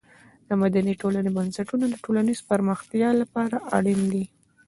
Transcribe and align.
د 0.47 0.49
مدني 0.61 0.93
ټولنې 1.01 1.29
بنسټونه 1.37 1.85
د 1.89 1.95
ټولنیزې 2.05 2.43
پرمختیا 2.51 3.09
لپاره 3.21 3.57
اړین 3.77 4.01
دي. 4.13 4.25